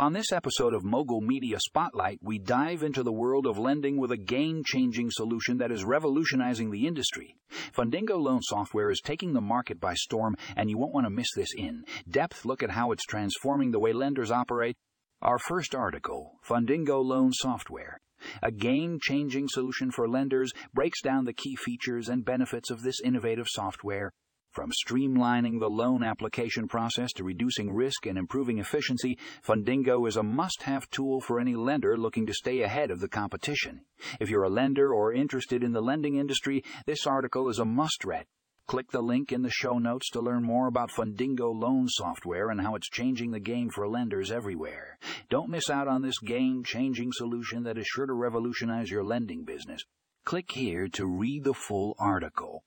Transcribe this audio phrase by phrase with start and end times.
[0.00, 4.12] On this episode of Mogul Media Spotlight, we dive into the world of lending with
[4.12, 7.34] a game changing solution that is revolutionizing the industry.
[7.76, 11.34] Fundingo Loan Software is taking the market by storm, and you won't want to miss
[11.34, 14.76] this in depth look at how it's transforming the way lenders operate.
[15.20, 17.98] Our first article, Fundingo Loan Software,
[18.40, 23.00] a game changing solution for lenders, breaks down the key features and benefits of this
[23.00, 24.12] innovative software
[24.50, 30.22] from streamlining the loan application process to reducing risk and improving efficiency, Fundingo is a
[30.22, 33.82] must have tool for any lender looking to stay ahead of the competition.
[34.20, 38.04] If you're a lender or interested in the lending industry, this article is a must
[38.04, 38.26] read.
[38.68, 42.60] Click the link in the show notes to learn more about Fundingo loan software and
[42.60, 44.98] how it's changing the game for lenders everywhere.
[45.30, 49.44] Don't miss out on this game changing solution that is sure to revolutionize your lending
[49.44, 49.84] business.
[50.26, 52.62] Click here to read the full article.